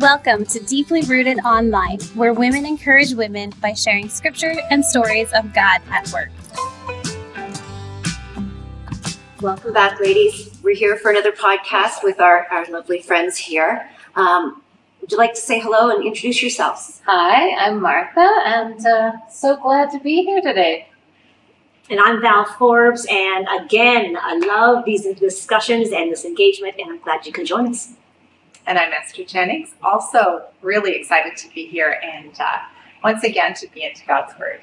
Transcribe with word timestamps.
Welcome 0.00 0.44
to 0.46 0.60
Deeply 0.60 1.00
Rooted 1.02 1.38
Online, 1.38 1.98
where 2.16 2.34
women 2.34 2.66
encourage 2.66 3.14
women 3.14 3.54
by 3.62 3.72
sharing 3.72 4.10
scripture 4.10 4.54
and 4.70 4.84
stories 4.84 5.32
of 5.32 5.54
God 5.54 5.80
at 5.90 6.12
work. 6.12 6.28
Welcome 9.40 9.72
back, 9.72 9.98
ladies. 9.98 10.58
We're 10.62 10.74
here 10.74 10.98
for 10.98 11.12
another 11.12 11.32
podcast 11.32 12.02
with 12.02 12.20
our, 12.20 12.46
our 12.50 12.66
lovely 12.66 13.00
friends 13.00 13.38
here. 13.38 13.88
Um, 14.16 14.62
would 15.00 15.12
you 15.12 15.16
like 15.16 15.32
to 15.32 15.40
say 15.40 15.60
hello 15.60 15.88
and 15.88 16.04
introduce 16.04 16.42
yourselves? 16.42 17.00
Hi, 17.06 17.56
I'm 17.56 17.80
Martha, 17.80 18.28
and 18.44 18.86
uh, 18.86 19.12
so 19.30 19.56
glad 19.56 19.90
to 19.92 19.98
be 19.98 20.24
here 20.24 20.42
today. 20.42 20.88
And 21.88 22.00
I'm 22.00 22.20
Val 22.20 22.44
Forbes, 22.44 23.06
and 23.08 23.46
again, 23.62 24.18
I 24.20 24.36
love 24.36 24.84
these 24.84 25.06
discussions 25.14 25.90
and 25.90 26.12
this 26.12 26.26
engagement, 26.26 26.74
and 26.78 26.90
I'm 26.90 27.00
glad 27.00 27.24
you 27.24 27.32
can 27.32 27.46
join 27.46 27.68
us. 27.68 27.94
And 28.66 28.78
I'm 28.78 28.92
Esther 28.92 29.22
Jennings, 29.22 29.74
also 29.80 30.44
really 30.60 30.96
excited 30.96 31.36
to 31.36 31.48
be 31.54 31.66
here 31.66 32.00
and 32.02 32.32
uh, 32.40 32.58
once 33.04 33.22
again 33.22 33.54
to 33.54 33.68
be 33.72 33.84
into 33.84 34.04
God's 34.04 34.36
Word. 34.40 34.60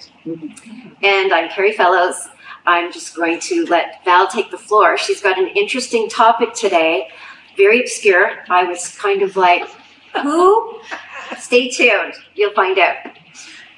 And 1.02 1.34
I'm 1.34 1.48
Carrie 1.48 1.71
Fellows. 1.71 2.27
I'm 2.66 2.91
just 2.91 3.16
going 3.16 3.39
to 3.39 3.66
let 3.67 4.03
Val 4.03 4.27
take 4.27 4.52
the 4.52 4.58
floor. 4.58 4.97
She's 4.97 5.21
got 5.21 5.39
an 5.39 5.47
interesting 5.55 6.09
topic 6.09 6.53
today, 6.53 7.08
very 7.55 7.80
obscure. 7.80 8.44
I 8.49 8.66
was 8.66 8.94
kind 8.97 9.21
of 9.21 9.38
like, 9.38 9.70
who? 10.22 10.81
Stay 11.38 11.70
tuned, 11.70 12.16
you'll 12.35 12.53
find 12.53 12.77
out. 12.80 12.95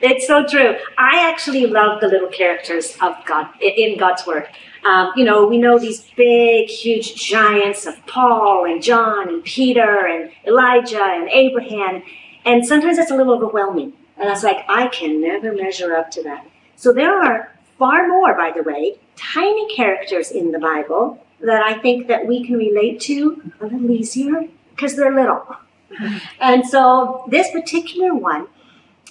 It's 0.01 0.27
so 0.27 0.45
true. 0.45 0.75
I 0.97 1.29
actually 1.29 1.65
love 1.67 2.01
the 2.01 2.07
little 2.07 2.29
characters 2.29 2.97
of 3.01 3.15
God 3.25 3.47
in 3.61 3.97
God's 3.97 4.25
Word. 4.25 4.47
Um, 4.85 5.13
you 5.15 5.23
know, 5.23 5.47
we 5.47 5.57
know 5.57 5.79
these 5.79 6.01
big, 6.15 6.69
huge 6.69 7.15
giants 7.15 7.85
of 7.85 8.05
Paul 8.05 8.65
and 8.65 8.83
John 8.83 9.29
and 9.29 9.43
Peter 9.43 10.05
and 10.05 10.31
Elijah 10.45 11.01
and 11.01 11.29
Abraham, 11.29 12.03
and 12.45 12.65
sometimes 12.65 12.97
it's 12.97 13.09
a 13.09 13.15
little 13.15 13.33
overwhelming. 13.33 13.93
And 14.17 14.29
I 14.29 14.31
was 14.31 14.43
like, 14.43 14.65
I 14.69 14.87
can 14.87 15.21
never 15.21 15.53
measure 15.53 15.95
up 15.95 16.11
to 16.11 16.23
that. 16.23 16.45
So 16.75 16.93
there 16.93 17.11
are 17.11 17.51
far 17.79 18.07
more, 18.07 18.35
by 18.35 18.51
the 18.55 18.63
way, 18.63 18.99
tiny 19.15 19.73
characters 19.75 20.31
in 20.31 20.51
the 20.51 20.59
Bible 20.59 21.25
that 21.41 21.63
I 21.63 21.79
think 21.79 22.07
that 22.07 22.27
we 22.27 22.45
can 22.45 22.55
relate 22.57 22.99
to 23.01 23.51
a 23.59 23.65
little 23.65 23.89
easier 23.91 24.47
because 24.71 24.95
they're 24.95 25.13
little. 25.13 25.55
And 26.41 26.67
so 26.67 27.25
this 27.29 27.51
particular 27.51 28.13
one 28.13 28.47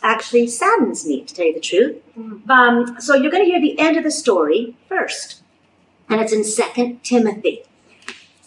actually 0.03 0.47
saddens 0.47 1.06
me, 1.06 1.23
to 1.23 1.34
tell 1.34 1.47
you 1.47 1.55
the 1.55 1.61
truth. 1.61 1.97
Um, 2.48 2.97
so 3.00 3.14
you're 3.14 3.31
going 3.31 3.45
to 3.45 3.50
hear 3.50 3.61
the 3.61 3.78
end 3.78 3.97
of 3.97 4.05
the 4.05 4.11
story 4.11 4.77
first, 4.89 5.42
and 6.09 6.20
it's 6.20 6.33
in 6.33 6.45
Second 6.45 7.03
Timothy. 7.03 7.62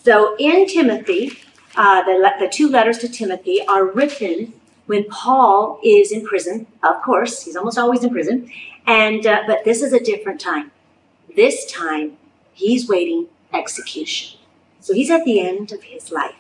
So 0.04 0.36
in 0.38 0.68
Timothy, 0.68 1.38
uh, 1.76 2.04
the, 2.04 2.32
the 2.40 2.48
two 2.48 2.70
letters 2.70 2.98
to 3.00 3.10
Timothy 3.10 3.66
are 3.68 3.86
written 3.86 4.54
when 4.86 5.04
Paul 5.06 5.80
is 5.84 6.12
in 6.12 6.26
prison. 6.26 6.68
Of 6.82 7.02
course, 7.02 7.44
he's 7.44 7.56
almost 7.56 7.78
always 7.78 8.04
in 8.04 8.12
prison, 8.12 8.52
and 8.86 9.26
uh, 9.26 9.44
but 9.46 9.66
this 9.66 9.82
is 9.82 9.94
a 9.94 10.00
different 10.00 10.40
time. 10.40 10.72
This 11.36 11.70
time, 11.72 12.18
he's 12.54 12.88
waiting 12.88 13.28
execution. 13.54 14.40
So 14.80 14.94
he's 14.94 15.12
at 15.12 15.26
the 15.26 15.40
end 15.40 15.72
of 15.72 15.84
his 15.84 16.12
life, 16.12 16.36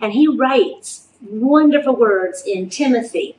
and 0.00 0.12
he 0.12 0.28
writes 0.28 1.08
wonderful 1.20 1.96
words 1.96 2.42
in 2.46 2.68
Timothy 2.68 3.36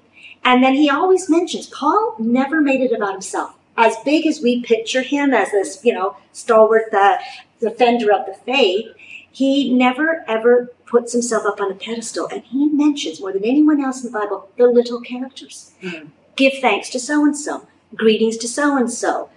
and 0.48 0.64
then 0.64 0.76
he 0.76 0.90
always 0.90 1.30
mentions 1.30 1.68
Paul 1.68 2.16
never 2.18 2.62
made 2.62 2.80
it 2.80 2.94
about 2.94 3.12
himself. 3.12 3.54
As 3.76 3.98
big 4.06 4.26
as 4.26 4.40
we 4.42 4.62
picture 4.62 5.02
him 5.02 5.34
as 5.34 5.52
this, 5.52 5.84
you 5.84 5.94
know, 5.94 6.16
stalwart 6.32 6.94
uh, 6.94 7.18
defender 7.60 8.14
of 8.14 8.26
the 8.26 8.34
faith, 8.34 8.88
he 9.30 9.74
never 9.74 10.24
ever 10.26 10.72
puts 10.86 11.12
himself 11.12 11.46
up 11.46 11.60
on 11.60 11.70
a 11.70 11.76
pedestal. 11.76 12.30
And 12.32 12.44
he 12.46 12.70
mentions 12.70 13.20
more 13.20 13.34
than 13.34 13.44
anyone 13.44 13.84
else 13.84 14.02
in 14.06 14.10
the 14.10 14.18
Bible 14.18 14.50
the 14.56 14.68
little 14.68 15.02
characters. 15.02 15.74
Mm-hmm. 15.84 16.08
Give 16.38 16.54
thanks 16.62 16.90
to 16.92 17.00
so 17.00 17.26
and 17.26 17.36
so. 17.36 17.68
Greetings 17.94 18.38
to 18.38 18.48
so 18.48 18.78
and 18.78 18.90
so. 18.90 19.30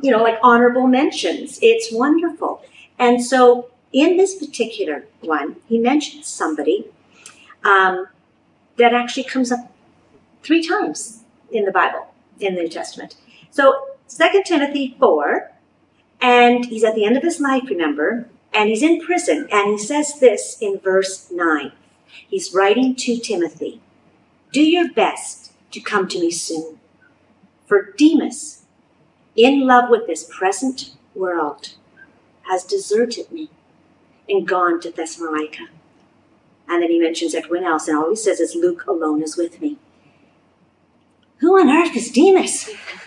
You 0.00 0.12
know, 0.12 0.22
like 0.22 0.38
honorable 0.44 0.86
mentions. 0.86 1.58
It's 1.60 1.92
wonderful. 1.92 2.62
And 3.00 3.22
so 3.22 3.68
in 3.92 4.16
this 4.16 4.36
particular 4.36 5.06
one, 5.22 5.56
he 5.68 5.80
mentions 5.80 6.28
somebody 6.28 6.86
um, 7.64 8.06
that 8.76 8.94
actually 8.94 9.24
comes 9.24 9.50
up 9.50 9.72
three 10.42 10.66
times 10.66 11.24
in 11.50 11.64
the 11.64 11.72
Bible, 11.72 12.06
in 12.40 12.54
the 12.54 12.62
New 12.62 12.68
Testament. 12.68 13.16
So, 13.50 13.88
2 14.08 14.42
Timothy 14.44 14.96
4, 14.98 15.50
and 16.20 16.66
he's 16.66 16.84
at 16.84 16.94
the 16.94 17.04
end 17.04 17.16
of 17.16 17.22
his 17.22 17.40
life, 17.40 17.64
remember, 17.68 18.28
and 18.52 18.68
he's 18.68 18.82
in 18.82 19.00
prison, 19.00 19.48
and 19.50 19.72
he 19.72 19.78
says 19.78 20.18
this 20.18 20.56
in 20.60 20.78
verse 20.78 21.30
9. 21.30 21.72
He's 22.28 22.54
writing 22.54 22.94
to 22.96 23.18
Timothy 23.18 23.80
Do 24.52 24.62
your 24.62 24.92
best 24.92 25.52
to 25.72 25.80
come 25.80 26.08
to 26.08 26.20
me 26.20 26.30
soon. 26.30 26.78
For 27.66 27.92
Demas, 27.98 28.64
in 29.34 29.66
love 29.66 29.90
with 29.90 30.06
this 30.06 30.24
present 30.24 30.94
world, 31.14 31.74
has 32.42 32.64
deserted 32.64 33.30
me 33.30 33.50
and 34.28 34.46
gone 34.46 34.80
to 34.80 34.90
Thessalonica. 34.90 35.66
And 36.68 36.82
then 36.82 36.90
he 36.90 36.98
mentions 36.98 37.34
everyone 37.34 37.64
else, 37.64 37.88
and 37.88 37.96
all 37.96 38.10
he 38.10 38.16
says 38.16 38.40
is, 38.40 38.54
Luke 38.54 38.86
alone 38.86 39.22
is 39.22 39.36
with 39.36 39.60
me. 39.60 39.78
Who 41.38 41.58
on 41.58 41.68
earth 41.68 41.94
is 41.94 42.10
Demas? 42.10 42.70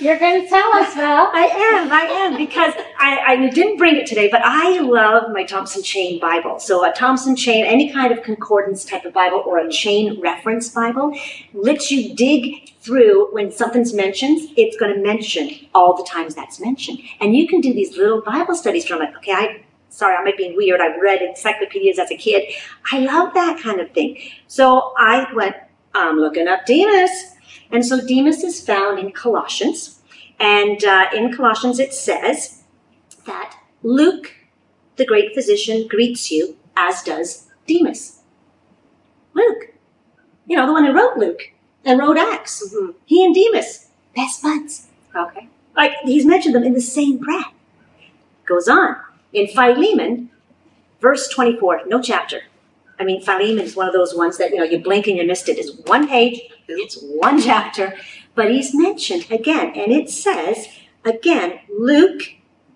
You're 0.00 0.18
going 0.18 0.42
to 0.42 0.48
tell 0.48 0.72
us, 0.74 0.94
Val. 0.94 1.30
I 1.32 1.50
am, 1.52 1.92
I 1.92 2.02
am, 2.02 2.36
because 2.36 2.72
I, 2.98 3.18
I, 3.26 3.48
didn't 3.50 3.76
bring 3.76 3.96
it 3.96 4.06
today, 4.06 4.28
but 4.30 4.40
I 4.44 4.80
love 4.80 5.32
my 5.32 5.44
Thompson 5.44 5.82
Chain 5.82 6.20
Bible. 6.20 6.58
So 6.58 6.88
a 6.88 6.92
Thompson 6.92 7.36
Chain, 7.36 7.64
any 7.64 7.92
kind 7.92 8.12
of 8.12 8.22
concordance 8.22 8.84
type 8.84 9.04
of 9.04 9.12
Bible 9.12 9.42
or 9.44 9.58
a 9.58 9.70
chain 9.70 10.20
reference 10.20 10.68
Bible, 10.70 11.18
lets 11.52 11.90
you 11.90 12.14
dig 12.14 12.72
through 12.80 13.32
when 13.32 13.50
something's 13.50 13.92
mentioned, 13.92 14.38
it's 14.56 14.76
going 14.76 14.94
to 14.94 15.02
mention 15.02 15.50
all 15.74 15.96
the 15.96 16.04
times 16.04 16.34
that's 16.34 16.60
mentioned. 16.60 17.00
And 17.20 17.36
you 17.36 17.46
can 17.46 17.60
do 17.60 17.74
these 17.74 17.96
little 17.96 18.22
Bible 18.22 18.54
studies 18.54 18.86
from 18.86 19.02
it. 19.02 19.14
Okay, 19.16 19.32
I 19.32 19.64
sorry, 19.90 20.16
I 20.16 20.22
might 20.22 20.36
be 20.36 20.54
weird. 20.56 20.80
I've 20.80 21.00
read 21.00 21.22
encyclopedias 21.22 21.98
as 21.98 22.10
a 22.10 22.16
kid. 22.16 22.52
I 22.92 23.00
love 23.00 23.34
that 23.34 23.60
kind 23.60 23.80
of 23.80 23.90
thing. 23.92 24.18
So 24.46 24.92
I 24.96 25.26
went, 25.34 25.56
I'm 25.94 26.16
looking 26.16 26.48
up 26.48 26.66
Demas. 26.66 27.34
And 27.70 27.84
so 27.84 28.04
Demas 28.06 28.42
is 28.42 28.64
found 28.64 28.98
in 28.98 29.12
Colossians. 29.12 30.00
And 30.40 30.82
uh, 30.84 31.06
in 31.14 31.34
Colossians 31.34 31.78
it 31.78 31.92
says 31.92 32.62
that 33.26 33.56
Luke, 33.82 34.34
the 34.96 35.06
great 35.06 35.34
physician, 35.34 35.86
greets 35.88 36.30
you, 36.30 36.56
as 36.76 37.02
does 37.02 37.48
Demas. 37.66 38.20
Luke, 39.34 39.74
you 40.46 40.56
know, 40.56 40.66
the 40.66 40.72
one 40.72 40.84
who 40.84 40.92
wrote 40.92 41.16
Luke 41.16 41.52
and 41.84 41.98
wrote 41.98 42.18
Acts. 42.18 42.66
Mm-hmm. 42.66 42.92
He 43.04 43.24
and 43.24 43.34
Demas, 43.34 43.88
best 44.16 44.42
buds. 44.42 44.88
Okay. 45.14 45.48
Like 45.76 45.92
he's 46.04 46.26
mentioned 46.26 46.54
them 46.54 46.64
in 46.64 46.74
the 46.74 46.80
same 46.80 47.18
breath. 47.18 47.52
Goes 48.46 48.68
on. 48.68 48.96
In 49.32 49.46
Philemon, 49.46 50.30
verse 51.00 51.28
24, 51.28 51.82
no 51.86 52.00
chapter. 52.00 52.42
I 53.00 53.04
mean, 53.04 53.20
Philemon 53.22 53.64
is 53.64 53.76
one 53.76 53.86
of 53.86 53.92
those 53.92 54.14
ones 54.14 54.38
that, 54.38 54.50
you 54.50 54.56
know, 54.56 54.64
you 54.64 54.78
blink 54.78 55.06
and 55.06 55.16
you 55.16 55.26
missed 55.26 55.48
it. 55.48 55.58
It's 55.58 55.76
one 55.86 56.08
page, 56.08 56.40
it's 56.66 56.98
one 57.00 57.40
chapter, 57.50 57.96
but 58.34 58.50
he's 58.50 58.74
mentioned 58.74 59.26
again, 59.30 59.72
and 59.74 59.92
it 59.92 60.10
says, 60.10 60.68
again, 61.04 61.60
Luke 61.76 62.22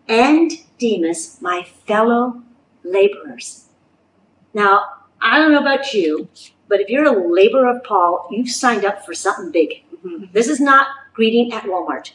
and 0.09 0.51
Demas, 0.79 1.39
my 1.41 1.63
fellow 1.87 2.43
laborers. 2.85 3.67
Now, 4.55 4.85
I 5.21 5.39
don't 5.39 5.53
know 5.53 5.61
about 5.61 5.95
you, 5.95 6.29
but 6.69 6.81
if 6.81 6.89
you're 6.89 7.05
a 7.05 7.33
laborer 7.33 7.77
of 7.77 7.85
Paul, 7.85 8.29
you've 8.31 8.51
signed 8.51 8.85
up 8.85 9.05
for 9.07 9.15
something 9.15 9.51
big. 9.51 9.85
Mm-hmm. 10.05 10.25
This 10.33 10.49
is 10.49 10.61
not 10.61 10.89
greeting 11.15 11.53
at 11.53 11.65
Walmart. 11.65 12.13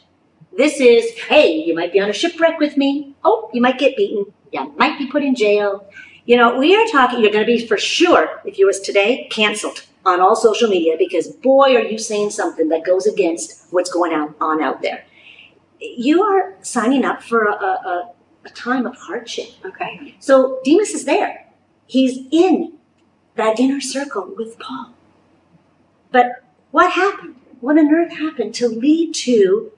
This 0.56 0.80
is, 0.80 1.10
hey, 1.28 1.52
you 1.52 1.74
might 1.74 1.92
be 1.92 2.00
on 2.00 2.10
a 2.10 2.12
shipwreck 2.12 2.58
with 2.58 2.76
me. 2.76 3.14
Oh, 3.24 3.48
you 3.52 3.62
might 3.62 3.78
get 3.78 3.96
beaten. 3.96 4.26
You 4.52 4.72
might 4.76 4.98
be 4.98 5.06
put 5.06 5.22
in 5.22 5.34
jail. 5.34 5.88
You 6.28 6.36
know, 6.36 6.58
we 6.58 6.76
are 6.76 6.86
talking, 6.88 7.20
you're 7.20 7.30
going 7.32 7.46
to 7.46 7.50
be 7.50 7.66
for 7.66 7.78
sure, 7.78 8.42
if 8.44 8.58
you 8.58 8.66
was 8.66 8.80
today, 8.80 9.28
canceled 9.30 9.86
on 10.04 10.20
all 10.20 10.36
social 10.36 10.68
media 10.68 10.94
because 10.98 11.26
boy, 11.26 11.74
are 11.74 11.82
you 11.82 11.96
saying 11.96 12.28
something 12.28 12.68
that 12.68 12.84
goes 12.84 13.06
against 13.06 13.64
what's 13.70 13.90
going 13.90 14.12
on, 14.12 14.34
on 14.38 14.62
out 14.62 14.82
there. 14.82 15.06
You 15.80 16.22
are 16.22 16.54
signing 16.60 17.06
up 17.06 17.22
for 17.22 17.44
a, 17.44 17.54
a, 17.54 18.12
a 18.44 18.50
time 18.50 18.84
of 18.84 18.94
hardship. 18.94 19.48
Okay. 19.64 20.16
So 20.18 20.60
Demas 20.66 20.90
is 20.90 21.06
there. 21.06 21.46
He's 21.86 22.26
in 22.30 22.74
that 23.36 23.58
inner 23.58 23.80
circle 23.80 24.30
with 24.36 24.58
Paul. 24.58 24.92
But 26.10 26.44
what 26.72 26.92
happened? 26.92 27.36
What 27.60 27.78
on 27.78 27.90
earth 27.90 28.12
happened 28.12 28.54
to 28.56 28.68
lead 28.68 29.14
to, 29.14 29.72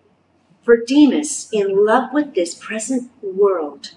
for 0.65 0.77
Demas, 0.77 1.49
in 1.53 1.87
love 1.87 2.13
with 2.13 2.35
this 2.35 2.57
present 2.57 3.09
world, 3.23 3.93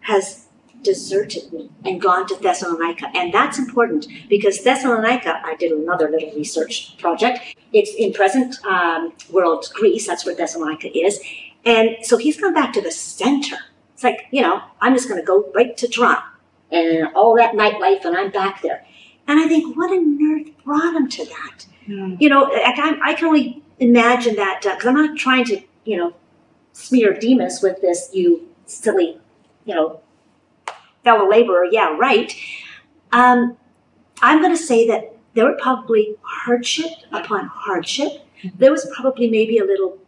has 0.00 0.41
deserted 0.82 1.52
me 1.52 1.70
and 1.84 2.00
gone 2.00 2.26
to 2.28 2.36
Thessalonica. 2.36 3.06
And 3.14 3.32
that's 3.32 3.58
important 3.58 4.06
because 4.28 4.62
Thessalonica, 4.62 5.40
I 5.44 5.56
did 5.56 5.72
another 5.72 6.10
little 6.10 6.32
research 6.34 6.96
project. 6.98 7.56
It's 7.72 7.94
in 7.94 8.12
present 8.12 8.64
um, 8.64 9.12
world 9.30 9.66
Greece, 9.74 10.06
that's 10.06 10.24
where 10.24 10.34
Thessalonica 10.34 10.96
is. 10.96 11.20
And 11.64 11.96
so 12.02 12.16
he's 12.16 12.40
gone 12.40 12.54
back 12.54 12.72
to 12.74 12.80
the 12.80 12.90
center. 12.90 13.56
It's 13.94 14.02
like, 14.02 14.26
you 14.30 14.42
know, 14.42 14.62
I'm 14.80 14.94
just 14.94 15.08
going 15.08 15.20
to 15.20 15.26
go 15.26 15.50
right 15.54 15.76
to 15.76 15.88
Toronto 15.88 16.22
and 16.70 17.08
all 17.14 17.36
that 17.36 17.54
nightlife, 17.54 18.04
and 18.04 18.16
I'm 18.16 18.30
back 18.30 18.62
there. 18.62 18.84
And 19.28 19.38
I 19.38 19.46
think, 19.46 19.76
what 19.76 19.90
on 19.90 20.18
earth 20.32 20.64
brought 20.64 20.96
him 20.96 21.08
to 21.08 21.24
that? 21.24 21.66
Hmm. 21.86 22.16
You 22.18 22.28
know, 22.28 22.42
like 22.42 22.78
I, 22.78 22.98
I 23.10 23.14
can 23.14 23.28
only 23.28 23.62
imagine 23.78 24.36
that 24.36 24.60
because 24.62 24.86
I'm 24.86 24.94
not 24.94 25.16
trying 25.18 25.44
to, 25.46 25.60
you 25.84 25.96
know, 25.96 26.14
smear 26.72 27.12
Demas 27.12 27.60
with 27.62 27.80
this, 27.80 28.10
you 28.12 28.48
silly, 28.66 29.20
you 29.64 29.74
know, 29.74 30.00
fellow 31.04 31.28
laborer. 31.28 31.66
Yeah, 31.70 31.96
right. 31.98 32.34
Um, 33.12 33.56
I'm 34.20 34.40
going 34.40 34.54
to 34.56 34.62
say 34.62 34.86
that 34.88 35.16
there 35.34 35.44
were 35.44 35.56
probably 35.60 36.16
hardship 36.22 36.90
upon 37.12 37.46
hardship. 37.46 38.26
There 38.56 38.70
was 38.70 38.88
probably 38.94 39.28
maybe 39.30 39.58
a 39.58 39.64
little 39.64 39.98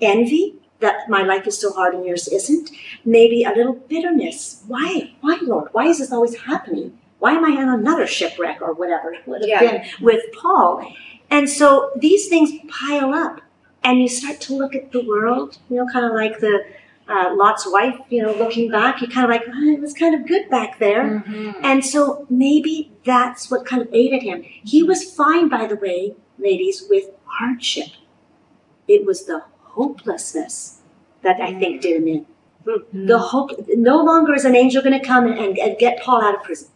envy 0.00 0.56
that 0.80 1.08
my 1.08 1.22
life 1.22 1.46
is 1.46 1.58
so 1.60 1.72
hard 1.72 1.94
and 1.94 2.04
yours 2.06 2.26
isn't. 2.28 2.70
Maybe 3.04 3.44
a 3.44 3.50
little 3.50 3.74
bitterness. 3.74 4.62
Why? 4.66 5.12
Why, 5.20 5.38
Lord? 5.42 5.68
Why 5.72 5.86
is 5.86 5.98
this 5.98 6.12
always 6.12 6.36
happening? 6.40 6.98
Why 7.18 7.32
am 7.32 7.44
I 7.44 7.60
on 7.62 7.68
another 7.68 8.06
shipwreck 8.06 8.62
or 8.62 8.72
whatever 8.72 9.12
it 9.12 9.26
would 9.26 9.42
have 9.42 9.48
Yeah. 9.48 9.60
been 9.60 9.82
with 10.00 10.24
Paul? 10.32 10.90
And 11.30 11.48
so 11.48 11.90
these 11.96 12.28
things 12.28 12.50
pile 12.68 13.12
up, 13.12 13.42
and 13.84 14.00
you 14.00 14.08
start 14.08 14.40
to 14.42 14.54
look 14.54 14.74
at 14.74 14.90
the 14.90 15.04
world, 15.04 15.58
you 15.68 15.76
know, 15.76 15.86
kind 15.86 16.06
of 16.06 16.12
like 16.12 16.40
the 16.40 16.64
uh, 17.10 17.34
Lot's 17.34 17.66
wife, 17.70 17.96
you 18.08 18.22
know, 18.22 18.32
looking 18.32 18.70
back, 18.70 19.00
you're 19.00 19.10
kind 19.10 19.24
of 19.24 19.30
like, 19.30 19.42
oh, 19.48 19.72
it 19.72 19.80
was 19.80 19.92
kind 19.94 20.14
of 20.14 20.26
good 20.26 20.48
back 20.48 20.78
there. 20.78 21.22
And 21.62 21.84
so 21.84 22.26
maybe 22.30 22.92
that's 23.04 23.50
what 23.50 23.66
kind 23.66 23.82
of 23.82 23.88
aided 23.92 24.22
him. 24.22 24.42
He 24.42 24.82
was 24.82 25.04
fine, 25.04 25.48
by 25.48 25.66
the 25.66 25.76
way, 25.76 26.14
ladies, 26.38 26.84
with 26.88 27.06
hardship. 27.24 27.88
It 28.88 29.04
was 29.04 29.26
the 29.26 29.42
hopelessness 29.62 30.80
that 31.22 31.40
I 31.40 31.58
think 31.58 31.82
did 31.82 31.96
him 31.96 32.08
in. 32.08 32.26
The 32.92 33.18
hope, 33.18 33.50
no 33.74 34.02
longer 34.04 34.34
is 34.34 34.44
an 34.44 34.54
angel 34.54 34.82
going 34.82 34.98
to 34.98 35.04
come 35.04 35.26
and, 35.26 35.58
and 35.58 35.78
get 35.78 36.00
Paul 36.00 36.22
out 36.22 36.34
of 36.36 36.42
prison. 36.42 36.68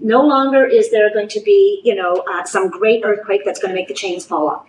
No 0.00 0.22
longer 0.24 0.64
is 0.64 0.90
there 0.90 1.12
going 1.12 1.28
to 1.28 1.40
be, 1.40 1.80
you 1.84 1.94
know, 1.94 2.24
uh, 2.32 2.44
some 2.44 2.68
great 2.68 3.02
earthquake 3.04 3.42
that's 3.44 3.60
going 3.60 3.70
to 3.70 3.74
make 3.74 3.88
the 3.88 3.94
chains 3.94 4.24
fall 4.26 4.48
off. 4.48 4.66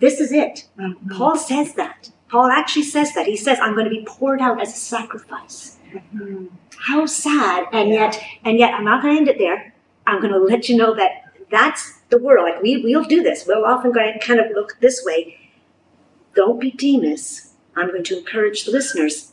This 0.00 0.20
is 0.20 0.32
it. 0.32 0.66
Mhm. 0.78 1.10
Paul 1.16 1.36
says 1.36 1.74
that. 1.74 2.10
Paul 2.34 2.50
actually 2.50 2.82
says 2.82 3.14
that. 3.14 3.26
He 3.26 3.36
says, 3.36 3.60
"I'm 3.60 3.74
going 3.74 3.84
to 3.84 3.90
be 3.90 4.04
poured 4.04 4.40
out 4.40 4.60
as 4.60 4.70
a 4.74 4.76
sacrifice." 4.76 5.76
Mhm. 5.94 6.48
How 6.88 7.06
sad, 7.06 7.68
and 7.72 7.90
yet, 7.90 8.20
and 8.44 8.58
yet, 8.58 8.74
I'm 8.74 8.84
not 8.84 9.02
going 9.02 9.14
to 9.14 9.18
end 9.20 9.28
it 9.28 9.38
there. 9.38 9.72
I'm 10.04 10.20
going 10.20 10.32
to 10.32 10.40
let 10.40 10.68
you 10.68 10.76
know 10.76 10.94
that 10.96 11.12
that's 11.48 12.00
the 12.08 12.18
world. 12.18 12.48
Like 12.48 12.60
we, 12.60 12.82
we'll 12.82 13.04
do 13.04 13.22
this. 13.22 13.44
We'll 13.46 13.64
often 13.64 13.92
go 13.92 14.00
and 14.00 14.20
kind 14.20 14.40
of 14.40 14.46
look 14.50 14.78
this 14.80 15.04
way. 15.04 15.38
Don't 16.34 16.58
be 16.58 16.72
Demas. 16.72 17.52
I'm 17.76 17.86
going 17.86 18.02
to 18.02 18.18
encourage 18.18 18.64
the 18.64 18.72
listeners. 18.72 19.30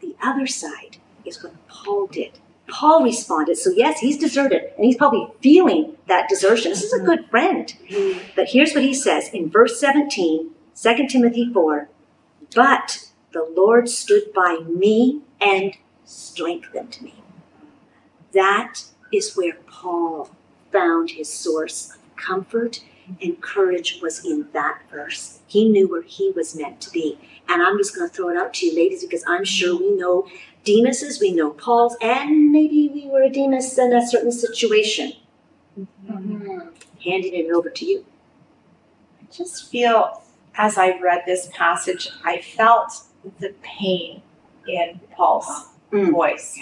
The 0.00 0.14
other 0.22 0.46
side 0.46 0.98
is 1.24 1.42
what 1.42 1.54
Paul 1.66 2.08
did. 2.08 2.32
Paul 2.68 3.04
responded. 3.04 3.56
So 3.56 3.70
yes, 3.70 4.00
he's 4.00 4.18
deserted, 4.18 4.64
and 4.76 4.84
he's 4.84 4.96
probably 4.98 5.28
feeling 5.40 5.96
that 6.08 6.28
desertion. 6.28 6.72
This 6.72 6.84
is 6.84 6.92
a 6.92 7.02
good 7.02 7.30
friend. 7.30 7.72
But 8.36 8.50
here's 8.50 8.74
what 8.74 8.84
he 8.84 8.92
says 8.92 9.30
in 9.32 9.48
verse 9.48 9.80
17, 9.80 10.50
2 10.74 11.08
Timothy 11.08 11.50
4. 11.50 11.88
But 12.54 13.10
the 13.32 13.46
Lord 13.56 13.88
stood 13.88 14.32
by 14.34 14.58
me 14.66 15.22
and 15.40 15.74
strengthened 16.04 16.98
me. 17.02 17.14
That 18.32 18.84
is 19.12 19.36
where 19.36 19.54
Paul 19.66 20.30
found 20.72 21.10
his 21.12 21.32
source 21.32 21.90
of 21.94 22.16
comfort 22.16 22.82
and 23.22 23.40
courage 23.40 24.00
was 24.02 24.24
in 24.24 24.48
that 24.52 24.80
verse. 24.90 25.40
He 25.46 25.68
knew 25.68 25.88
where 25.88 26.02
he 26.02 26.30
was 26.30 26.54
meant 26.54 26.80
to 26.82 26.90
be. 26.90 27.18
And 27.48 27.62
I'm 27.62 27.78
just 27.78 27.96
going 27.96 28.08
to 28.08 28.14
throw 28.14 28.28
it 28.28 28.36
out 28.36 28.52
to 28.54 28.66
you, 28.66 28.74
ladies, 28.74 29.02
because 29.02 29.24
I'm 29.26 29.44
sure 29.44 29.78
we 29.78 29.92
know 29.92 30.26
Demas's, 30.64 31.18
we 31.20 31.32
know 31.32 31.50
Paul's, 31.50 31.96
and 32.02 32.52
maybe 32.52 32.90
we 32.92 33.06
were 33.06 33.22
a 33.22 33.30
Demas 33.30 33.78
in 33.78 33.94
a 33.94 34.06
certain 34.06 34.32
situation. 34.32 35.14
Mm-hmm. 35.78 36.58
Handing 37.02 37.34
it 37.34 37.50
over 37.50 37.70
to 37.70 37.84
you. 37.86 38.04
I 39.22 39.32
just 39.32 39.70
feel 39.70 40.22
as 40.58 40.76
I 40.76 40.98
read 40.98 41.22
this 41.24 41.48
passage, 41.54 42.10
I 42.24 42.40
felt 42.42 42.92
the 43.40 43.54
pain 43.62 44.22
in 44.66 45.00
Paul's 45.16 45.68
Mm. 45.92 46.10
voice. 46.12 46.58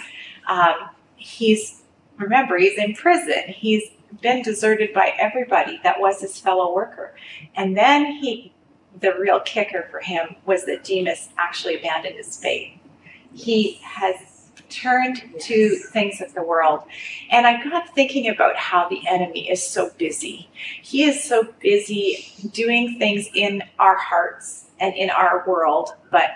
Um, 0.46 0.90
he's, 1.16 1.82
remember, 2.16 2.56
he's 2.58 2.78
in 2.78 2.94
prison. 2.94 3.42
He's 3.48 3.90
been 4.20 4.42
deserted 4.42 4.92
by 4.92 5.14
everybody 5.18 5.80
that 5.82 5.98
was 6.00 6.20
his 6.20 6.38
fellow 6.38 6.72
worker. 6.72 7.16
And 7.56 7.76
then 7.76 8.06
he, 8.06 8.52
the 9.00 9.12
real 9.18 9.40
kicker 9.40 9.88
for 9.90 9.98
him 9.98 10.36
was 10.44 10.64
that 10.66 10.84
Demas 10.84 11.30
actually 11.38 11.76
abandoned 11.76 12.14
his 12.16 12.36
faith. 12.36 12.72
He 13.34 13.80
has 13.82 14.14
turned 14.68 15.22
to 15.40 15.76
things 15.92 16.20
of 16.20 16.34
the 16.34 16.42
world. 16.42 16.82
And 17.30 17.46
I 17.46 17.62
got 17.62 17.94
thinking 17.94 18.28
about 18.28 18.56
how 18.56 18.88
the 18.88 19.06
enemy 19.08 19.50
is 19.50 19.62
so 19.62 19.90
busy. 19.98 20.48
He 20.82 21.04
is 21.04 21.22
so 21.22 21.48
busy 21.60 22.32
doing 22.52 22.98
things 22.98 23.28
in 23.34 23.62
our 23.78 23.96
hearts 23.96 24.66
and 24.78 24.94
in 24.94 25.10
our 25.10 25.44
world, 25.46 25.90
but 26.10 26.30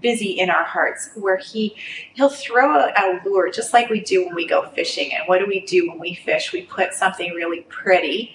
busy 0.00 0.38
in 0.38 0.50
our 0.50 0.64
hearts 0.64 1.10
where 1.14 1.38
he 1.38 1.74
he'll 2.14 2.28
throw 2.28 2.78
out 2.78 2.98
a 2.98 3.20
lure 3.24 3.50
just 3.50 3.72
like 3.72 3.88
we 3.88 4.00
do 4.00 4.26
when 4.26 4.34
we 4.34 4.46
go 4.46 4.68
fishing 4.70 5.12
and 5.12 5.26
what 5.26 5.38
do 5.38 5.46
we 5.46 5.60
do 5.60 5.88
when 5.88 5.98
we 5.98 6.14
fish 6.14 6.52
we 6.52 6.62
put 6.62 6.92
something 6.92 7.32
really 7.32 7.62
pretty 7.62 8.32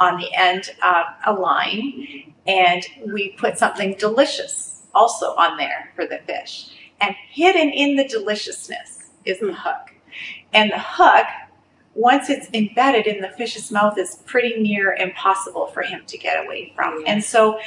on 0.00 0.18
the 0.18 0.34
end 0.34 0.70
of 0.82 1.04
a 1.26 1.32
line 1.32 2.32
and 2.46 2.84
we 3.06 3.30
put 3.38 3.58
something 3.58 3.94
delicious 3.98 4.82
also 4.94 5.34
on 5.36 5.56
there 5.56 5.92
for 5.94 6.06
the 6.06 6.18
fish 6.26 6.70
and 7.00 7.14
hidden 7.30 7.70
in 7.70 7.96
the 7.96 8.08
deliciousness 8.08 8.91
is 9.24 9.40
the 9.40 9.52
hook 9.52 9.94
and 10.52 10.70
the 10.70 10.78
hook 10.78 11.26
once 11.94 12.30
it's 12.30 12.48
embedded 12.54 13.06
in 13.06 13.20
the 13.20 13.28
fish's 13.30 13.70
mouth 13.70 13.98
is 13.98 14.22
pretty 14.24 14.60
near 14.60 14.94
impossible 14.94 15.66
for 15.66 15.82
him 15.82 16.02
to 16.06 16.16
get 16.16 16.44
away 16.44 16.72
from 16.74 17.02
and 17.06 17.22
so 17.22 17.58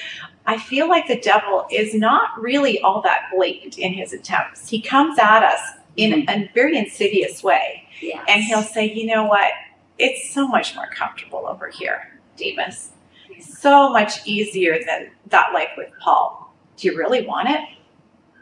I 0.47 0.57
feel 0.57 0.87
like 0.87 1.07
the 1.07 1.19
devil 1.19 1.65
is 1.71 1.95
not 1.95 2.39
really 2.39 2.79
all 2.81 3.01
that 3.01 3.29
blatant 3.33 3.77
in 3.79 3.93
his 3.93 4.13
attempts. 4.13 4.69
He 4.69 4.79
comes 4.79 5.17
at 5.17 5.43
us 5.43 5.59
in 5.95 6.11
mm-hmm. 6.11 6.29
a 6.29 6.51
very 6.53 6.77
insidious 6.77 7.43
way, 7.43 7.87
Yes. 8.01 8.23
and 8.27 8.43
he'll 8.43 8.61
say, 8.61 8.85
"You 8.85 9.07
know 9.07 9.23
what? 9.23 9.51
It's 9.97 10.31
so 10.31 10.47
much 10.47 10.75
more 10.75 10.87
comfortable 10.87 11.47
over 11.47 11.69
here, 11.69 12.19
Demas. 12.37 12.91
So 13.39 13.89
much 13.89 14.25
easier 14.27 14.77
than 14.85 15.11
that 15.27 15.53
life 15.53 15.71
with 15.77 15.89
Paul. 15.99 16.53
Do 16.77 16.87
you 16.87 16.97
really 16.97 17.25
want 17.25 17.49
it? 17.49 17.61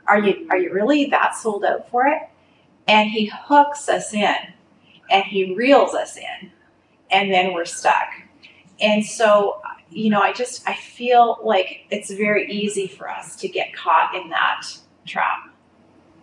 Are 0.07 0.19
you 0.19 0.47
are 0.49 0.57
you 0.57 0.73
really 0.73 1.05
that 1.05 1.35
sold 1.35 1.63
out 1.63 1.89
for 1.89 2.07
it?" 2.07 2.21
And 2.87 3.09
he 3.09 3.31
hooks 3.33 3.87
us 3.89 4.13
in, 4.13 4.35
and 5.09 5.23
he 5.23 5.55
reels 5.55 5.93
us 5.93 6.17
in, 6.17 6.51
and 7.11 7.31
then 7.31 7.53
we're 7.53 7.65
stuck. 7.65 8.09
And 8.81 9.05
so 9.05 9.61
you 9.89 10.09
know, 10.09 10.21
I 10.21 10.33
just 10.33 10.67
I 10.67 10.73
feel 10.73 11.37
like 11.43 11.85
it's 11.91 12.09
very 12.11 12.51
easy 12.51 12.87
for 12.87 13.07
us 13.09 13.35
to 13.37 13.47
get 13.47 13.73
caught 13.75 14.15
in 14.15 14.29
that 14.29 14.63
trap. 15.05 15.49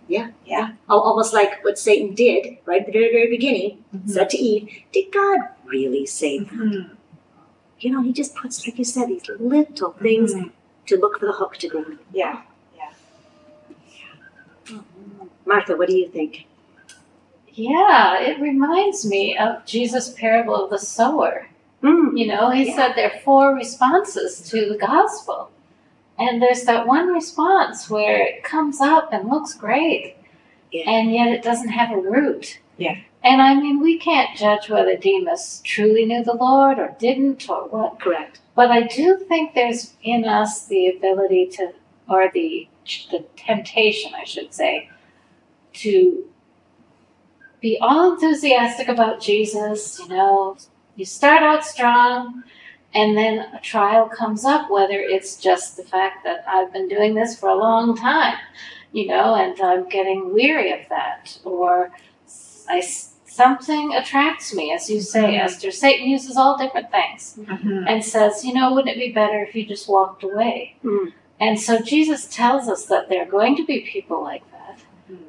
yeah. 0.09 0.31
Yeah. 0.45 0.73
almost 0.89 1.33
like 1.33 1.63
what 1.65 1.79
Satan 1.79 2.15
did 2.17 2.59
right 2.67 2.81
at 2.81 2.87
the 2.87 2.93
very, 2.93 3.13
very 3.13 3.29
beginning, 3.31 3.85
said 4.07 4.29
to 4.31 4.37
Eve, 4.39 4.69
Did 4.93 5.13
God 5.13 5.39
really 5.65 6.05
say 6.05 6.41
that? 6.41 6.49
Mhm. 6.53 6.97
You 7.79 7.91
know, 7.93 8.03
he 8.03 8.13
just 8.13 8.35
puts, 8.35 8.67
like 8.67 8.77
you 8.77 8.85
said, 8.85 9.09
these 9.09 9.29
little 9.39 9.93
things 9.93 10.35
Mhm. 10.35 10.51
to 10.87 10.97
look 10.97 11.21
for 11.21 11.27
the 11.27 11.33
hook 11.33 11.57
to 11.59 11.69
grab. 11.69 11.99
Yeah, 12.13 12.43
yeah. 12.77 12.91
Martha, 15.47 15.77
what 15.77 15.89
do 15.89 15.97
you 15.97 16.09
think? 16.09 16.47
Yeah, 17.55 18.21
it 18.21 18.41
reminds 18.41 19.05
me 19.05 19.37
of 19.37 19.65
Jesus' 19.65 20.11
parable 20.11 20.55
of 20.65 20.71
the 20.71 20.79
sower. 20.79 21.49
Mm. 21.83 22.17
You 22.19 22.27
know, 22.27 22.51
he 22.51 22.69
Yeah. 22.69 22.77
said 22.77 22.93
there 22.95 23.11
are 23.13 23.21
four 23.21 23.55
responses 23.55 24.41
to 24.51 24.69
the 24.69 24.77
gospel. 24.79 25.51
And 26.19 26.43
there's 26.43 26.65
that 26.65 26.87
one 26.87 27.09
response 27.09 27.89
where 27.89 28.21
it 28.21 28.45
comes 28.45 28.81
up 28.81 29.11
and 29.13 29.31
looks 29.31 29.55
great, 29.55 30.17
Yeah. 30.71 30.91
and 30.91 31.13
yet 31.13 31.29
it 31.29 31.43
doesn't 31.43 31.71
have 31.71 31.91
a 31.91 31.97
root. 31.97 32.59
Yeah. 32.77 32.97
And 33.23 33.41
I 33.43 33.55
mean, 33.55 33.81
we 33.81 33.99
can't 33.99 34.37
judge 34.37 34.69
whether 34.69 34.97
Demas 34.97 35.61
truly 35.65 36.05
knew 36.05 36.23
the 36.23 36.35
Lord 36.35 36.79
or 36.79 36.95
didn't 36.99 37.49
or 37.49 37.65
what. 37.69 38.01
Correct. 38.01 38.41
But 38.55 38.71
I 38.71 38.83
do 38.83 39.17
think 39.17 39.55
there's 39.55 39.95
in 40.03 40.25
us 40.25 40.67
the 40.67 40.89
ability 40.89 41.47
to, 41.57 41.73
or 42.09 42.31
the 42.33 42.69
the 43.11 43.25
temptation, 43.37 44.13
I 44.15 44.25
should 44.25 44.53
say, 44.53 44.89
to 45.75 46.25
be 47.61 47.79
all 47.81 48.15
enthusiastic 48.15 48.89
about 48.89 49.21
Jesus. 49.21 49.99
You 50.01 50.09
know, 50.09 50.57
you 50.97 51.05
start 51.05 51.43
out 51.43 51.65
strong, 51.65 52.43
and 52.95 53.17
then 53.17 53.39
a 53.55 53.61
trial 53.61 54.09
comes 54.09 54.45
up, 54.45 54.71
whether 54.71 54.99
it's 54.99 55.37
just 55.37 55.77
the 55.77 55.85
fact 55.85 56.25
that 56.25 56.45
I've 56.49 56.73
been 56.73 56.89
doing 56.89 57.15
this 57.15 57.39
for 57.39 57.49
a 57.49 57.55
long 57.55 57.97
time, 57.97 58.37
you 58.93 59.07
know, 59.07 59.35
and 59.35 59.61
I'm 59.61 59.89
getting 59.89 60.33
weary 60.35 60.73
of 60.73 60.81
that, 60.89 61.39
or 61.45 61.93
I 62.69 62.83
something 63.27 63.95
attracts 63.95 64.53
me, 64.53 64.73
as 64.73 64.91
you 64.91 65.01
say, 65.01 65.35
Mhm. 65.35 65.41
Esther. 65.45 65.71
Satan 65.71 66.09
uses 66.09 66.37
all 66.37 66.59
different 66.59 66.91
things 66.91 67.39
Mhm. 67.39 67.89
and 67.89 68.05
says, 68.05 68.45
you 68.45 68.53
know, 68.53 68.73
wouldn't 68.75 68.95
it 68.97 68.99
be 68.99 69.13
better 69.13 69.43
if 69.45 69.55
you 69.55 69.65
just 69.65 69.89
walked 69.89 70.25
away? 70.25 70.75
Mm. 70.85 71.13
And 71.39 71.59
so 71.59 71.79
Jesus 71.79 72.27
tells 72.27 72.69
us 72.69 72.85
that 72.87 73.09
there 73.09 73.23
are 73.23 73.31
going 73.39 73.57
to 73.57 73.65
be 73.65 73.81
people 73.81 74.21
like 74.23 74.43
that. 74.51 74.60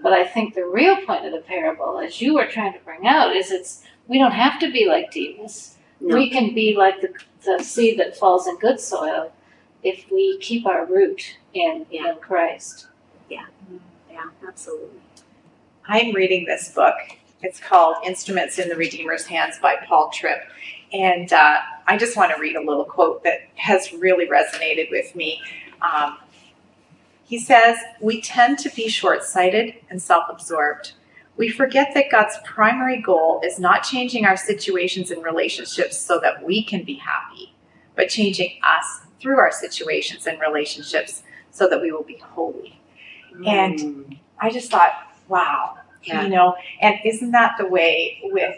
But 0.02 0.14
I 0.14 0.26
think 0.26 0.54
the 0.56 0.66
real 0.66 0.98
point 1.06 1.26
of 1.26 1.32
the 1.32 1.40
parable, 1.42 2.00
as 2.00 2.22
you 2.22 2.36
were 2.36 2.46
trying 2.48 2.74
to 2.74 2.80
bring 2.80 3.06
out, 3.08 3.36
is 3.36 3.52
it's 3.52 3.84
we 4.08 4.18
don't 4.18 4.32
have 4.34 4.60
to 4.60 4.72
be 4.72 4.88
like 4.88 5.12
Demas. 5.12 5.76
No. 6.00 6.16
We 6.16 6.30
can 6.30 6.54
be 6.56 6.76
like 6.76 7.02
the, 7.02 7.14
the 7.46 7.64
seed 7.64 8.00
that 8.00 8.18
falls 8.18 8.48
in 8.48 8.58
good 8.58 8.80
soil 8.80 9.32
if 9.84 10.06
we 10.12 10.38
keep 10.40 10.66
our 10.66 10.86
root 10.86 11.38
in, 11.54 11.86
Yeah. 11.92 12.12
in 12.12 12.16
Christ. 12.18 12.88
Yeah. 13.30 13.46
Yeah, 14.12 14.26
absolutely. 14.48 15.00
I'm 15.88 16.14
reading 16.14 16.46
this 16.46 16.70
book. 16.70 16.96
It's 17.42 17.60
called 17.60 17.98
Instruments 18.06 18.60
in 18.60 18.70
the 18.70 18.76
Redeemer's 18.76 19.26
Hands 19.26 19.58
by 19.62 19.76
Paul 19.88 20.10
Tripp. 20.14 20.42
And 20.94 21.32
uh, 21.34 21.58
I 21.88 21.98
just 21.98 22.16
want 22.18 22.34
to 22.36 22.40
read 22.42 22.56
a 22.56 22.62
little 22.62 22.86
quote 22.86 23.24
that 23.24 23.42
has 23.56 23.94
really 23.94 24.28
resonated 24.28 24.92
with 24.92 25.16
me. 25.16 25.42
Um, 25.82 26.18
he 27.32 27.40
says, 27.40 27.78
We 28.02 28.20
tend 28.20 28.60
to 28.60 28.70
be 28.76 28.90
short 28.90 29.24
sighted 29.24 29.76
and 29.90 30.02
self 30.02 30.26
absorbed. 30.28 30.92
We 31.38 31.48
forget 31.50 31.94
that 31.94 32.12
God's 32.12 32.36
primary 32.44 33.02
goal 33.02 33.40
is 33.42 33.58
not 33.58 33.84
changing 33.84 34.26
our 34.26 34.36
situations 34.36 35.12
and 35.12 35.24
relationships 35.24 35.98
so 35.98 36.20
that 36.20 36.44
we 36.44 36.62
can 36.62 36.84
be 36.84 36.96
happy, 36.96 37.56
but 37.96 38.10
changing 38.10 38.60
us 38.62 39.00
through 39.22 39.38
our 39.40 39.50
situations 39.50 40.28
and 40.28 40.42
relationships 40.42 41.24
so 41.52 41.70
that 41.70 41.82
we 41.82 41.94
will 41.94 42.04
be 42.04 42.18
holy. 42.18 42.78
And 43.48 43.80
Mm. 43.80 44.18
I 44.38 44.50
just 44.50 44.70
thought, 44.70 44.92
wow, 45.30 45.78
Yeah. 46.04 46.24
you 46.24 46.30
know, 46.30 46.56
and 46.82 47.00
isn't 47.06 47.32
that 47.32 47.54
the 47.58 47.66
way 47.66 48.20
with 48.26 48.58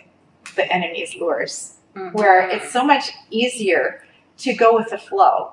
the 0.56 0.66
enemy's 0.74 1.14
lures, 1.16 1.76
where 2.14 2.50
it's 2.50 2.72
so 2.72 2.84
much 2.84 3.12
easier 3.30 4.04
to 4.40 4.52
go 4.56 4.76
with 4.76 4.90
the 4.90 4.98
flow 4.98 5.52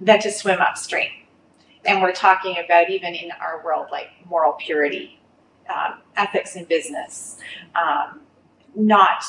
than 0.00 0.18
to 0.20 0.30
swim 0.32 0.60
upstream. 0.62 1.10
And 1.86 2.02
we're 2.02 2.12
talking 2.12 2.56
about 2.64 2.90
even 2.90 3.14
in 3.14 3.30
our 3.32 3.62
world, 3.64 3.88
like 3.90 4.08
moral 4.28 4.52
purity, 4.52 5.20
um, 5.68 6.00
ethics 6.16 6.56
in 6.56 6.64
business, 6.64 7.38
um, 7.74 8.20
not 8.74 9.24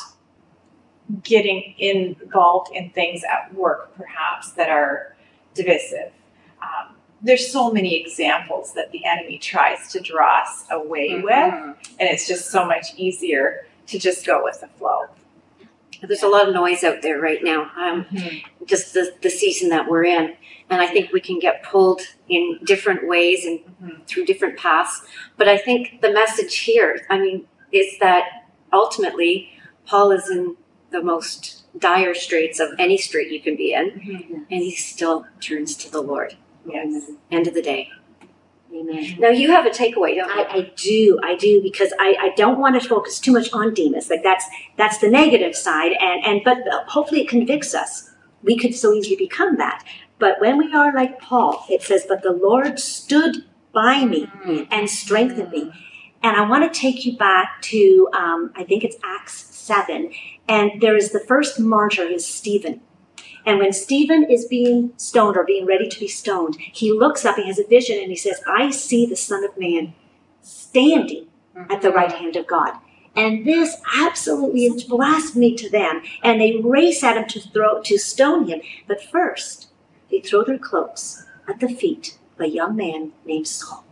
getting 1.22 1.74
involved 1.78 2.70
in 2.74 2.90
things 2.90 3.22
at 3.24 3.54
work, 3.54 3.94
perhaps, 3.96 4.52
that 4.52 4.68
are 4.68 5.14
divisive. 5.54 6.12
Um, 6.60 6.96
there's 7.22 7.50
so 7.50 7.70
many 7.70 7.94
examples 8.00 8.74
that 8.74 8.90
the 8.92 9.04
enemy 9.04 9.38
tries 9.38 9.90
to 9.92 10.00
draw 10.00 10.42
us 10.42 10.64
away 10.70 11.20
with, 11.22 11.32
and 11.32 11.76
it's 12.00 12.26
just 12.26 12.50
so 12.50 12.66
much 12.66 12.94
easier 12.96 13.66
to 13.86 13.98
just 13.98 14.26
go 14.26 14.42
with 14.42 14.60
the 14.60 14.68
flow. 14.78 15.06
There's 16.02 16.22
a 16.22 16.28
lot 16.28 16.48
of 16.48 16.54
noise 16.54 16.84
out 16.84 17.02
there 17.02 17.20
right 17.20 17.42
now. 17.42 17.70
Um, 17.76 18.06
just 18.66 18.94
the, 18.94 19.12
the 19.22 19.30
season 19.30 19.68
that 19.70 19.88
we're 19.88 20.04
in. 20.04 20.34
And 20.68 20.80
I 20.82 20.86
think 20.88 21.12
we 21.12 21.20
can 21.20 21.38
get 21.38 21.62
pulled 21.62 22.00
in 22.28 22.58
different 22.64 23.06
ways 23.06 23.44
and 23.46 23.60
Mhm. 23.82 24.06
through 24.06 24.24
different 24.24 24.56
paths. 24.58 25.02
But 25.36 25.48
I 25.48 25.58
think 25.58 26.00
the 26.00 26.10
message 26.12 26.58
here, 26.60 27.06
I 27.10 27.18
mean, 27.18 27.46
is 27.72 27.98
that 28.00 28.24
ultimately 28.72 29.50
Paul 29.86 30.10
is 30.12 30.28
in 30.30 30.56
the 30.90 31.02
most 31.02 31.64
dire 31.78 32.14
straits 32.14 32.58
of 32.58 32.70
any 32.78 32.96
strait 32.96 33.30
you 33.30 33.40
can 33.40 33.54
be 33.56 33.72
in, 33.72 34.46
and 34.50 34.62
he 34.62 34.74
still 34.74 35.26
turns 35.40 35.76
to 35.76 35.90
the 35.90 36.00
Lord. 36.00 36.36
Yes. 36.66 37.10
End 37.30 37.46
of 37.46 37.54
the 37.54 37.62
day. 37.62 37.90
Amen. 38.76 39.16
Now 39.18 39.28
you 39.28 39.50
have 39.50 39.64
a 39.64 39.70
takeaway, 39.70 40.16
don't 40.16 40.28
you? 40.28 40.42
I, 40.42 40.46
I 40.50 40.72
do, 40.76 41.18
I 41.22 41.34
do, 41.34 41.62
because 41.62 41.92
I, 41.98 42.16
I 42.20 42.28
don't 42.36 42.58
want 42.58 42.80
to 42.80 42.86
focus 42.86 43.18
too 43.18 43.32
much 43.32 43.52
on 43.52 43.72
Demas. 43.72 44.10
Like 44.10 44.22
that's 44.22 44.44
that's 44.76 44.98
the 44.98 45.08
negative 45.08 45.56
side, 45.56 45.92
and 45.92 46.24
and 46.24 46.40
but 46.44 46.58
hopefully 46.88 47.22
it 47.22 47.28
convicts 47.28 47.74
us. 47.74 48.10
We 48.42 48.56
could 48.56 48.74
so 48.74 48.92
easily 48.92 49.16
become 49.16 49.56
that. 49.56 49.84
But 50.18 50.40
when 50.40 50.58
we 50.58 50.72
are 50.74 50.92
like 50.92 51.20
Paul, 51.20 51.64
it 51.70 51.82
says, 51.82 52.04
"But 52.06 52.22
the 52.22 52.32
Lord 52.32 52.78
stood 52.78 53.44
by 53.72 54.04
me 54.04 54.30
and 54.70 54.90
strengthened 54.90 55.50
me." 55.50 55.72
And 56.22 56.36
I 56.36 56.48
want 56.48 56.70
to 56.70 56.80
take 56.80 57.06
you 57.06 57.16
back 57.16 57.62
to 57.62 58.08
um, 58.12 58.52
I 58.56 58.64
think 58.64 58.84
it's 58.84 58.96
Acts 59.04 59.54
seven, 59.54 60.12
and 60.48 60.80
there 60.80 60.96
is 60.96 61.12
the 61.12 61.20
first 61.20 61.58
martyr 61.58 62.04
is 62.04 62.26
Stephen. 62.26 62.80
And 63.46 63.60
when 63.60 63.72
Stephen 63.72 64.28
is 64.28 64.44
being 64.44 64.92
stoned 64.96 65.36
or 65.36 65.44
being 65.44 65.66
ready 65.66 65.88
to 65.88 66.00
be 66.00 66.08
stoned, 66.08 66.56
he 66.58 66.92
looks 66.92 67.24
up, 67.24 67.36
he 67.36 67.46
has 67.46 67.60
a 67.60 67.66
vision, 67.66 67.98
and 68.00 68.10
he 68.10 68.16
says, 68.16 68.42
I 68.46 68.70
see 68.70 69.06
the 69.06 69.16
Son 69.16 69.44
of 69.44 69.56
Man 69.56 69.94
standing 70.42 71.28
mm-hmm. 71.56 71.70
at 71.70 71.80
the 71.80 71.92
right 71.92 72.12
hand 72.12 72.34
of 72.34 72.48
God. 72.48 72.74
And 73.14 73.46
this 73.46 73.76
absolutely 73.96 74.66
is 74.66 74.84
blasphemy 74.84 75.54
to 75.54 75.70
them. 75.70 76.02
And 76.22 76.40
they 76.40 76.56
race 76.56 77.02
at 77.02 77.16
him 77.16 77.26
to 77.28 77.40
throw 77.40 77.80
to 77.82 77.98
stone 77.98 78.48
him. 78.48 78.60
But 78.86 79.02
first, 79.02 79.68
they 80.10 80.20
throw 80.20 80.44
their 80.44 80.58
cloaks 80.58 81.24
at 81.48 81.60
the 81.60 81.68
feet 81.68 82.18
of 82.34 82.44
a 82.44 82.50
young 82.50 82.76
man 82.76 83.12
named 83.24 83.48
Saul. 83.48 83.84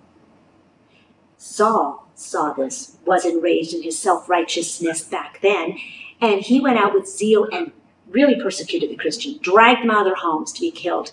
Saul 1.39 2.09
saw 2.15 2.53
this, 2.53 2.99
was 3.07 3.25
enraged 3.25 3.75
in 3.75 3.83
his 3.83 3.99
self-righteousness 3.99 5.05
back 5.05 5.41
then, 5.43 5.79
and 6.21 6.41
he 6.41 6.61
went 6.61 6.79
out 6.79 6.95
with 6.95 7.09
zeal 7.09 7.47
and 7.53 7.73
really 8.09 8.41
persecuted 8.41 8.91
the 8.91 8.97
Christian, 8.97 9.39
dragged 9.41 9.83
them 9.83 9.91
out 9.91 10.01
of 10.01 10.07
their 10.07 10.15
homes 10.15 10.53
to 10.53 10.61
be 10.61 10.71
killed 10.71 11.11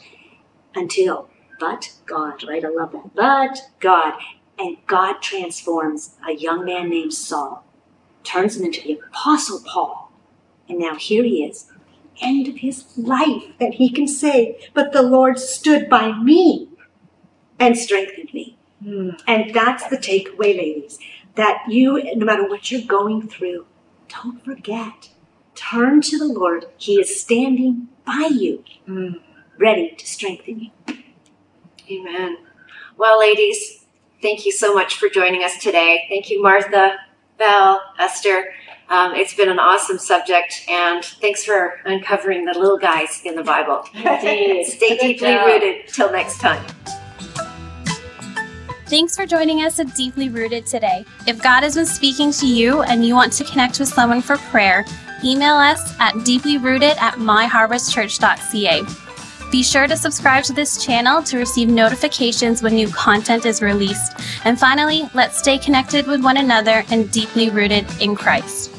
until, 0.75 1.29
but 1.59 1.93
God, 2.05 2.43
right? 2.47 2.63
I 2.63 2.69
love 2.69 2.91
that. 2.91 3.15
But 3.15 3.59
God. 3.79 4.13
And 4.59 4.77
God 4.85 5.21
transforms 5.21 6.15
a 6.27 6.33
young 6.33 6.65
man 6.65 6.89
named 6.89 7.13
Saul, 7.13 7.65
turns 8.23 8.57
him 8.57 8.65
into 8.65 8.81
the 8.81 8.99
Apostle 9.07 9.61
Paul. 9.65 10.11
And 10.69 10.77
now 10.77 10.95
here 10.95 11.23
he 11.23 11.43
is, 11.43 11.71
end 12.21 12.47
of 12.47 12.57
his 12.57 12.85
life, 12.95 13.43
and 13.59 13.73
he 13.73 13.89
can 13.89 14.07
say, 14.07 14.69
But 14.75 14.93
the 14.93 15.01
Lord 15.01 15.39
stood 15.39 15.89
by 15.89 16.15
me 16.17 16.69
and 17.59 17.77
strengthened 17.77 18.33
me. 18.33 18.57
Hmm. 18.83 19.11
And 19.27 19.53
that's 19.53 19.87
the 19.87 19.97
takeaway, 19.97 20.57
ladies, 20.57 20.99
that 21.35 21.63
you, 21.67 22.15
no 22.15 22.25
matter 22.25 22.47
what 22.47 22.71
you're 22.71 22.81
going 22.81 23.27
through, 23.27 23.65
don't 24.09 24.43
forget 24.43 25.09
turn 25.69 26.01
to 26.01 26.17
the 26.17 26.25
Lord. 26.25 26.65
He 26.77 26.99
is 26.99 27.19
standing 27.21 27.87
by 28.05 28.29
you, 28.31 28.63
Mm. 28.87 29.19
ready 29.57 29.93
to 29.97 30.07
strengthen 30.07 30.59
you. 30.87 30.97
Amen. 31.89 32.37
Well, 32.97 33.19
ladies, 33.19 33.85
thank 34.21 34.45
you 34.45 34.51
so 34.51 34.73
much 34.73 34.95
for 34.95 35.09
joining 35.09 35.43
us 35.43 35.57
today. 35.57 36.05
Thank 36.09 36.29
you, 36.29 36.41
Martha, 36.41 36.95
Val, 37.37 37.81
Esther. 37.99 38.53
Um, 38.89 39.13
it's 39.15 39.33
been 39.33 39.49
an 39.49 39.59
awesome 39.59 39.97
subject, 39.97 40.65
and 40.67 41.03
thanks 41.03 41.45
for 41.45 41.79
uncovering 41.85 42.45
the 42.45 42.53
little 42.57 42.77
guys 42.77 43.21
in 43.23 43.35
the 43.35 43.43
Bible. 43.43 43.85
Indeed. 43.93 44.65
Stay 44.67 44.89
Good 44.89 44.99
deeply 44.99 45.33
job. 45.33 45.45
rooted. 45.47 45.87
Till 45.87 46.11
next 46.11 46.39
time. 46.39 46.63
Thanks 48.87 49.15
for 49.15 49.25
joining 49.25 49.63
us 49.63 49.79
at 49.79 49.95
Deeply 49.95 50.27
Rooted 50.27 50.65
today. 50.65 51.05
If 51.25 51.41
God 51.41 51.63
has 51.63 51.75
been 51.75 51.85
speaking 51.85 52.33
to 52.33 52.45
you 52.45 52.81
and 52.81 53.05
you 53.05 53.15
want 53.15 53.31
to 53.33 53.45
connect 53.45 53.79
with 53.79 53.87
someone 53.87 54.21
for 54.21 54.35
prayer, 54.37 54.83
email 55.23 55.55
us 55.55 55.93
at 55.99 56.13
deeplyrooted 56.15 56.97
at 56.97 57.15
myharvestchurch.ca. 57.15 58.83
Be 59.51 59.63
sure 59.63 59.85
to 59.85 59.97
subscribe 59.97 60.45
to 60.45 60.53
this 60.53 60.83
channel 60.83 61.21
to 61.23 61.37
receive 61.37 61.67
notifications 61.67 62.63
when 62.63 62.73
new 62.73 62.87
content 62.87 63.45
is 63.45 63.61
released. 63.61 64.13
And 64.45 64.57
finally, 64.57 65.09
let's 65.13 65.39
stay 65.39 65.57
connected 65.57 66.07
with 66.07 66.23
one 66.23 66.37
another 66.37 66.83
and 66.89 67.11
deeply 67.11 67.49
rooted 67.49 67.85
in 67.99 68.15
Christ. 68.15 68.71